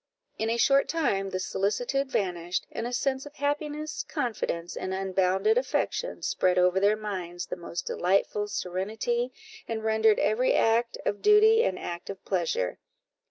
[0.39, 5.59] In a short time this solicitude vanished, and a sense of happiness, confidence, and unbounded
[5.59, 9.31] affection spread over their minds the most delightful serenity,
[9.67, 12.79] and rendered every act of duty an act of pleasure.